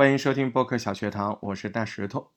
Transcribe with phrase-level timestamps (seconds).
[0.00, 2.30] 欢迎收听播客小学堂，我是大石头。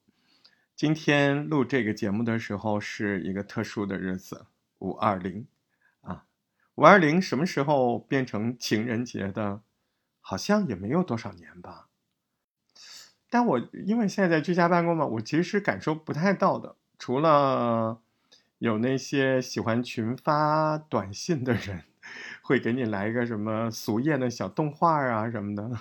[0.75, 4.47] 今天录这个节目的时候是一个特殊的日子，
[4.79, 5.47] 五二零
[6.01, 6.25] 啊，
[6.75, 9.61] 五二零什么时候变成情人节的？
[10.19, 11.87] 好像也没有多少年吧。
[13.29, 18.01] 但我因为现在在居家办公嘛，我其实是感受不太到的，除了
[18.57, 21.83] 有那些喜欢群发短信的人，
[22.41, 25.71] 会给你来一个什么俗艳的小动画啊什么的，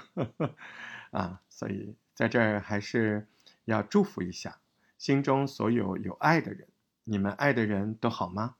[1.12, 3.28] 啊，所以在这儿还是
[3.64, 4.58] 要祝福一下。
[4.98, 6.68] 心中所有有爱的人，
[7.04, 8.56] 你们爱的人都好吗？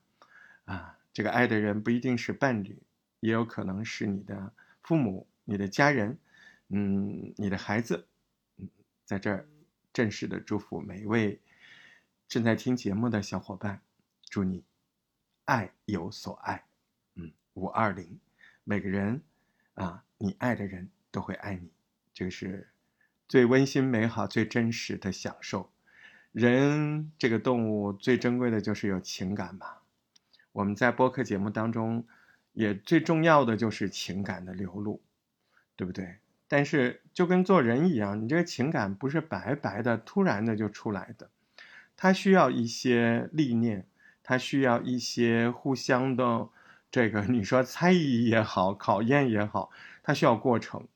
[0.65, 2.81] 啊，这个爱的人不一定是伴侣，
[3.19, 6.17] 也有可能是你的父母、你的家人，
[6.67, 8.07] 嗯，你的孩子。
[8.57, 8.67] 嗯，
[9.05, 9.47] 在这儿
[9.93, 11.39] 正式的祝福每一位
[12.27, 13.81] 正在听节目的小伙伴，
[14.25, 14.63] 祝你
[15.45, 16.65] 爱有所爱。
[17.15, 18.19] 嗯，五二零，
[18.65, 19.21] 每个人
[19.75, 21.71] 啊，你爱的人都会爱你，
[22.13, 22.69] 这个是
[23.27, 25.71] 最温馨、美好、最真实的享受。
[26.31, 29.81] 人这个动物最珍贵的就是有情感吧。
[30.51, 32.05] 我们在播客节目当中，
[32.53, 35.01] 也最重要的就是情感的流露，
[35.75, 36.17] 对不对？
[36.47, 41.31] 但是就跟做人一样，你这个情感不是白白的、突然的就出来的，
[41.95, 43.87] 它需要一些历练，
[44.21, 46.49] 它需要一些互相的
[46.91, 49.71] 这个你说猜疑也好、考验也好，
[50.03, 50.87] 它需要过程。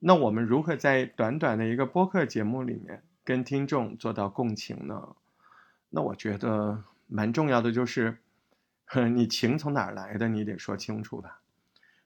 [0.00, 3.02] 那我们如何在短短的一个播客节目里面？
[3.24, 5.16] 跟听众做到共情呢，
[5.90, 8.18] 那我觉得蛮重要的就是，
[9.12, 11.40] 你情从哪儿来的，你得说清楚吧。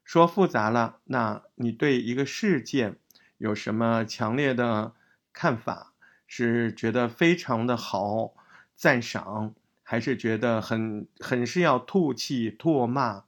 [0.04, 2.96] 说复杂了，那你对一个事件
[3.38, 4.94] 有什么强烈的
[5.32, 5.92] 看法？
[6.26, 8.32] 是觉得非常的好，
[8.74, 13.24] 赞赏，还是觉得很很是要吐气、唾骂，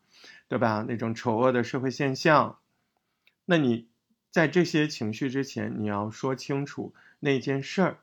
[0.49, 0.85] 对吧？
[0.89, 2.59] 那种丑恶的社会现象，
[3.45, 3.87] 那你
[4.35, 6.93] 在这些情绪之前，你要说清楚。
[7.21, 7.99] 那件事儿，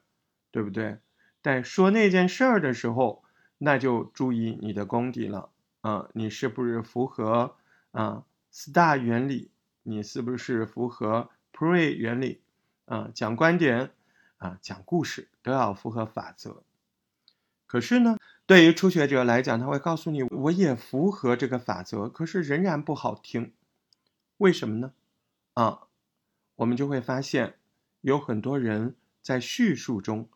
[0.50, 1.00] 对不对？
[1.42, 3.22] 但说那件事儿的时候，
[3.58, 5.50] 那就注意你的功底了
[5.82, 6.08] 啊！
[6.14, 7.58] 你是不是符合
[7.92, 9.52] 啊 STAR 原理？
[9.84, 12.40] 你是不是符合 PRE 原理？
[12.86, 13.92] 啊，讲观点
[14.38, 16.64] 啊，讲故事都要符合法则。
[17.68, 23.52] 可是呢，对于初学者来讲，他会告诉你，我也符合这个法则，可是仍然不好听。
[24.38, 24.94] 为什么呢？
[25.56, 25.82] 啊，
[26.56, 27.56] 我们就会发现
[28.02, 28.96] 有很多人。
[29.24, 30.28] 在叙述中，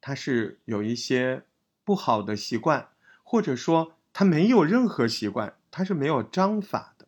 [0.00, 1.42] 他是有一些
[1.84, 2.88] 不好的习惯，
[3.22, 7.06] 或者说他没有任何习惯，他是没有章法的。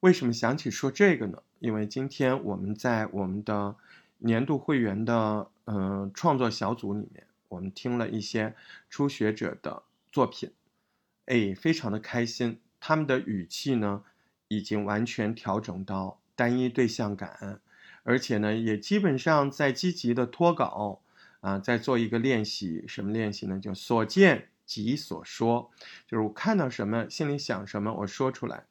[0.00, 1.42] 为什么想起说这个呢？
[1.58, 3.76] 因为今天我们在我们的
[4.16, 8.56] 年度会员的嗯创作小组里面，我们听了一些
[8.88, 10.52] 初学者的作品，
[11.26, 12.58] 哎，非常的开心。
[12.80, 14.02] 他们的语气呢，
[14.48, 17.60] 已经完全调整到单一对象感。
[18.02, 21.00] 而且呢，也基本上在积极的脱稿
[21.40, 23.58] 啊，在做一个练习，什么练习呢？
[23.58, 25.70] 就所见即所说，
[26.06, 28.66] 就是我看到什么，心里想什么，我说出来。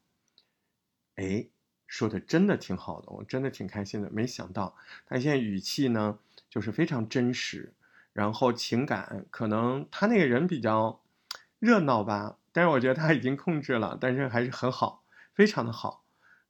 [1.15, 1.47] 哎，
[1.87, 4.09] 说的真的挺好的，我真的挺开心的。
[4.11, 4.75] 没想到
[5.07, 6.19] 他现在语气呢，
[6.49, 7.73] 就是非常真实，
[8.13, 11.01] 然后情感可能他那个人比较
[11.57, 15.03] 热闹吧，但是我觉得他已经控制了，但是还是很好，
[15.33, 16.02] 非常的好。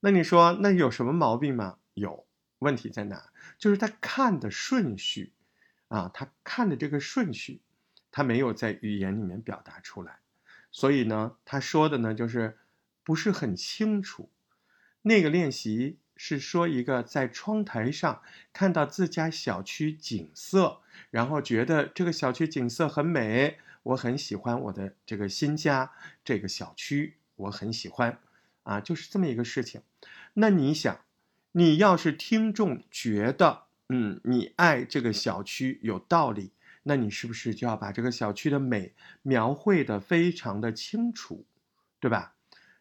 [0.06, 1.78] 那你说那有什么毛病吗？
[1.94, 2.26] 有。
[2.60, 3.30] 问题在哪？
[3.58, 5.32] 就是他看的顺序，
[5.88, 7.62] 啊，他看的这个顺序，
[8.12, 10.20] 他没有在语言里面表达出来，
[10.72, 12.58] 所以呢，他说的呢就是
[13.04, 14.30] 不是很清楚。
[15.04, 18.22] 那个练习是说一个在窗台上
[18.52, 20.82] 看到自家小区景色，
[21.12, 25.92] 然后觉得这个小区景色很美，我很喜欢我的这个新家，
[26.24, 28.20] 这个小区我很喜欢，
[28.64, 29.82] 啊，就是这么一个事情。
[30.34, 31.00] 那你想？
[31.56, 36.52] 你要是听众觉得，嗯，你爱这个小区有道理，
[36.82, 41.46] 那你是不是就要把这个小区的美描绘的非常的清楚，
[42.00, 42.34] 对吧？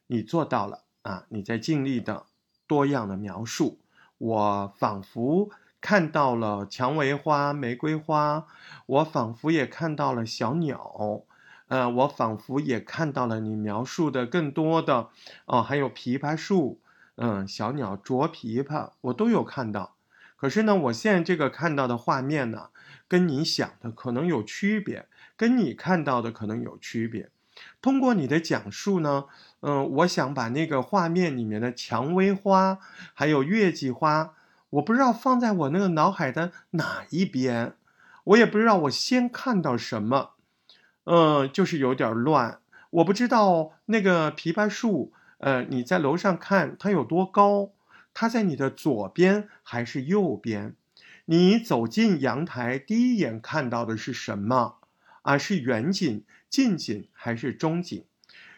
[0.06, 2.24] 你做到了啊，你在尽力的
[2.66, 3.78] 多样的描述，
[4.16, 8.46] 我仿佛看到了蔷薇花、玫瑰花，
[8.86, 11.24] 我仿佛也看到了小鸟，
[11.72, 15.08] 呃，我仿佛也看到了你描述的更多的，
[15.46, 16.78] 哦，还有枇杷树。
[17.16, 19.94] 嗯，小鸟啄枇杷，我都有看到。
[20.36, 22.68] 可是呢，我现在这个看到的画面呢，
[23.08, 27.30] 跟你想的可能有区别，跟你看到的可能有区别。
[27.80, 29.24] 通过你的讲述呢，
[29.60, 32.80] 嗯，我想把那个画面里面的蔷薇花，
[33.14, 34.34] 还有月季花，
[34.68, 37.72] 我不知道放在我那个脑海的哪一边，
[38.24, 40.31] 我也不知道我先看到什么，
[41.04, 42.60] 嗯，就是有点乱。
[42.90, 45.12] 我不知道那个枇杷树。
[45.38, 47.72] 呃，你在楼上看它有多高？
[48.14, 50.76] 它在你的左边还是右边？
[51.24, 54.76] 你走进阳台，第一眼看到的是什么？
[55.22, 58.04] 啊，是远景、近景还是中景？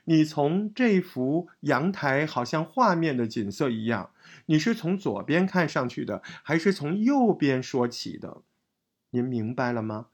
[0.05, 4.11] 你从这幅阳台好像画面的景色一样，
[4.47, 8.43] 你是从左边看上去的，还是从右边说起的？
[9.11, 10.09] 您明白了吗？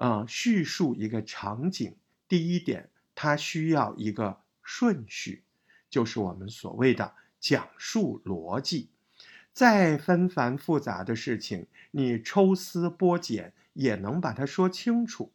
[0.00, 1.94] 啊，叙述一个场景，
[2.26, 5.42] 第一点，它需要一个顺序，
[5.90, 8.88] 就是我们所谓的讲述逻辑。
[9.52, 15.32] 再纷繁复杂的事情，你抽丝剥茧也能把它说清楚，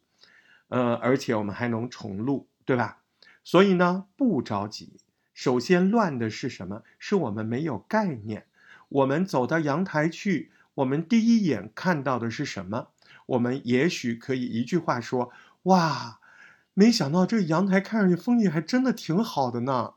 [0.66, 3.04] 呃，而且我们还能重录，对吧？
[3.44, 4.98] 所以呢，不着急。
[5.32, 6.82] 首先乱的是什么？
[6.98, 8.46] 是我们没有概念。
[8.88, 12.88] 我们走到阳台去，我们第一眼看到的是什么？
[13.26, 15.32] 我们也许可以一句话说：
[15.64, 16.20] 哇，
[16.74, 19.94] 没想到这个阳台看上去风景还真的挺好的呢，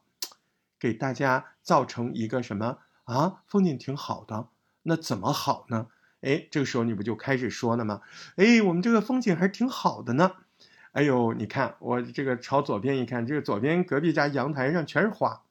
[0.80, 2.80] 给大家造成一个什么？
[3.06, 4.50] 啊，风景挺好的，
[4.84, 5.88] 那怎么好呢？
[6.22, 8.02] 哎，这个时候你不就开始说了吗？
[8.36, 10.34] 哎，我们这个风景还挺好的呢。
[10.92, 15.44] 哎呦，你看我这个朝左边一看，这个左边隔壁家阳台上全是花。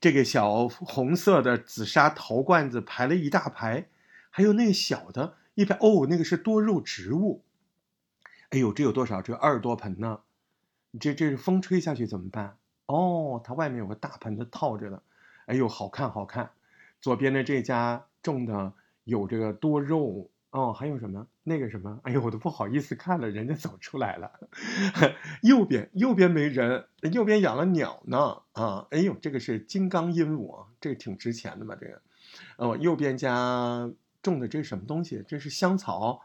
[0.00, 3.88] 这个小红色的紫砂陶罐子排了一大排，
[4.28, 7.42] 还有那个小的一排哦，那个是多肉植物。
[8.50, 9.22] 哎呦，这有多少？
[9.22, 10.20] 这二十多盆呢。
[11.00, 12.56] 这这是风吹下去怎么办？
[12.86, 15.02] 哦，它外面有个大盆子套着的。
[15.46, 16.50] 哎呦，好看好看！
[17.00, 18.72] 左边的这家种的
[19.04, 22.00] 有这个多肉哦，还有什么那个什么？
[22.04, 24.40] 哎呦，我都不好意思看了，人家走出来了。
[25.42, 28.86] 右边右边没人，右边养了鸟呢啊！
[28.90, 32.00] 哎呦，这个是金刚鹦鹉，这个挺值钱的嘛，这个。
[32.56, 33.90] 哦，右边家
[34.24, 35.22] 种的这是什么东西？
[35.28, 36.22] 这是香草。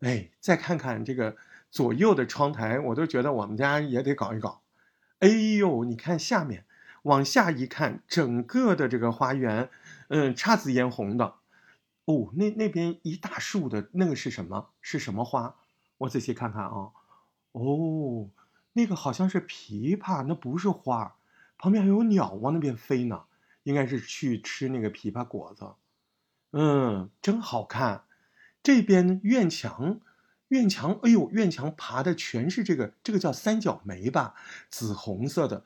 [0.00, 1.36] 哎，再看看这个
[1.70, 4.60] 左右的窗台，我都觉得我们家也得搞一搞。
[5.20, 6.64] 哎呦，你看下面。
[7.04, 9.70] 往下一看，整个的这个花园，
[10.08, 11.36] 嗯，姹紫嫣红的。
[12.04, 14.70] 哦，那那边一大束的那个是什么？
[14.82, 15.54] 是什么花？
[15.98, 16.90] 我仔细看看啊。
[17.52, 18.28] 哦，
[18.72, 21.16] 那个好像是枇杷，那不是花。
[21.56, 23.22] 旁边还有鸟往那边飞呢，
[23.62, 25.64] 应该是去吃那个枇杷果子。
[26.52, 28.04] 嗯，真好看。
[28.62, 30.00] 这边院墙，
[30.48, 34.34] 院墙，哎呦，院墙爬的全是这个，这个叫三角梅吧，
[34.70, 35.64] 紫红色的。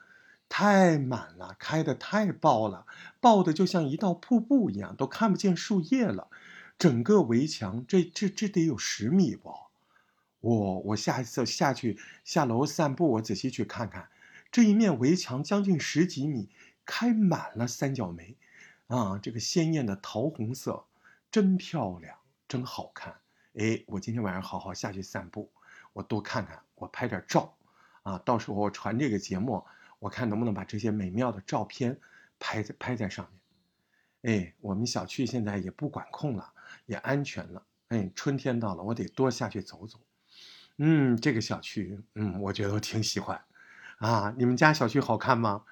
[0.49, 2.85] 太满了，开的太爆了，
[3.21, 6.29] 爆的就像一道瀑布一样，都看不见树叶了。
[6.79, 9.51] 整个围墙，这这这得有十米不？
[10.41, 14.09] 我我下一次下去下楼散步，我仔细去看看，
[14.51, 16.51] 这一面围墙将近十几米，
[16.85, 18.37] 开满了三角梅，
[18.93, 20.85] 啊，这个鲜艳的桃红色，
[21.31, 22.15] 真漂亮，
[22.47, 23.17] 真好看。
[23.55, 25.51] 哎，我今天晚上好好下去散步，
[25.95, 27.57] 我多看看，我拍点照，
[28.03, 29.65] 啊，到时候我传这个节目。
[29.99, 31.99] 我看能不能把这些美妙的照片
[32.39, 33.27] 拍在拍在上
[34.21, 34.43] 面。
[34.43, 36.53] 哎，我们小区现在也不管控了，
[36.85, 37.63] 也安全了。
[37.89, 39.99] 哎，春天到了，我得多下去走走。
[40.77, 43.43] 嗯，这个小区，嗯，我觉得我挺喜欢。
[43.99, 45.65] 啊，你们家小区好看吗？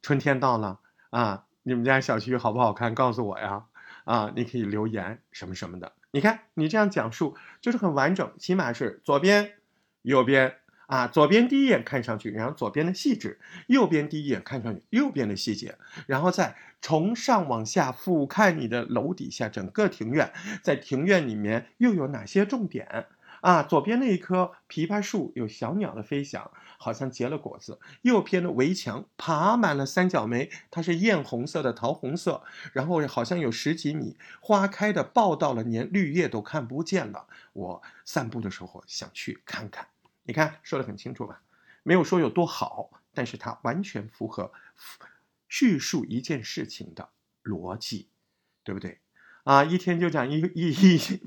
[0.00, 0.78] 春天到了
[1.10, 2.94] 啊，你们家小区好不好看？
[2.94, 3.66] 告诉我呀。
[4.04, 5.92] 啊，你可以留言什么什么的。
[6.12, 9.52] 你看你这样讲述就是很完整，起码是左边、
[10.00, 10.54] 右边。
[10.86, 13.36] 啊，左边第一眼看上去，然后左边的细致；
[13.66, 15.76] 右边第一眼看上去，右边的细节，
[16.06, 20.32] 然后再从上往下俯瞰你的楼底下整个庭院，
[20.62, 23.04] 在庭院里面又有哪些重点？
[23.48, 32.42] 啊，左边那一棵枇杷树有小鸟的飞翔，好像结了果子；右边的围墙爬满了三角梅，它是艳红色的桃红色，
[32.74, 37.26] 然后好像有十几米，花开的爆到了，连绿叶都看不见了。
[37.54, 39.88] 我散步的时候想去看看。
[40.24, 41.40] 你看说的很清楚吧？
[41.82, 44.52] 没有说有多好，但是它完全符合
[45.48, 47.08] 叙述一件事情的
[47.42, 48.10] 逻辑，
[48.62, 49.00] 对不对？
[49.48, 51.20] 啊，一天就讲一一一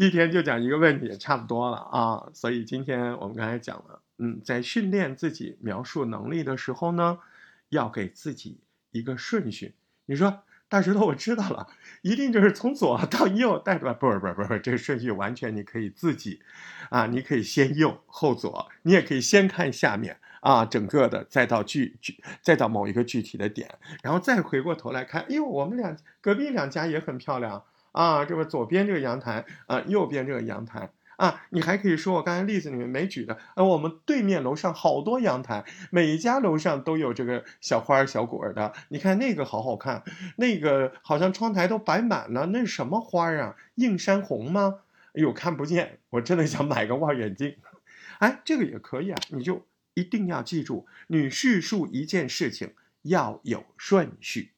[0.00, 2.28] 一天就讲一个问题，差不多了啊。
[2.34, 7.20] 所以今天我们刚才讲了，嗯，在训练自己描述能力的时候呢，
[7.68, 8.58] 要给自己
[8.90, 9.76] 一个顺序。
[10.06, 10.42] 你说。
[10.70, 11.66] 大石头，我知道了，
[12.02, 13.94] 一定就是从左到右带吧？
[13.94, 16.42] 不是不是不是，这个顺序完全你可以自己，
[16.90, 30.90] 啊，你可以先右后左，你也可以先看下面啊，整个的再到具具再到某一个具体的点，然后再回过头来看，哎呦，我们俩隔壁两家也很漂亮啊，这个左边这个阳台啊，右边这个阳台。
[31.16, 38.72] 啊，你还可以说我刚才例子里面没举的，呃，我们对面楼上好多阳台，每一家楼上都有这个小花小果的。
[38.90, 40.04] 你看那个好好看，
[40.36, 43.56] 那个好像窗台都摆满了，那是什么花啊？
[43.74, 44.76] 映山红吗？
[45.08, 47.56] 哎呦，看不见，我真的想买个望远镜。
[48.20, 54.52] 哎，这个也可以啊，你就一定要记住，你叙述一件事情要有顺序。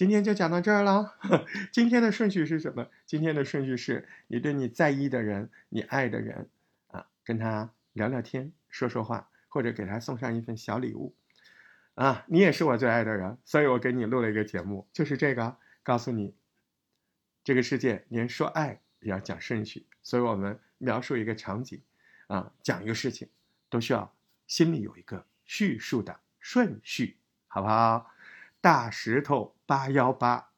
[0.00, 1.14] 今天就讲到这儿了。
[1.70, 2.88] 今天的顺序是什么？
[3.04, 6.48] 今天的顺序是你对你在意的人、你爱的人
[6.86, 11.14] 啊，跟他聊聊天、说说话，或者给他送上一份小礼物。
[11.96, 16.34] 啊，你也是我最爱的人，所以我给你录了一个节目，就是这个，告诉你，
[17.44, 21.82] 这个世界连说爱也要讲顺序，所以我们描述一个场景，
[22.28, 23.28] 啊，讲一个事情，
[23.68, 24.16] 都需要
[24.46, 28.10] 心里有一个叙述的顺序，好不好？
[28.62, 30.48] 大石头八幺八，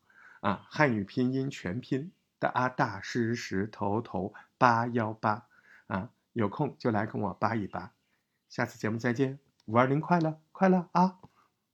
[0.41, 5.49] 啊，汉语拼音全拼的啊，大师石头头八幺八，
[5.87, 7.93] 啊，有空就来跟我扒一扒，
[8.49, 11.19] 下次节目再见，五二零快乐快乐啊！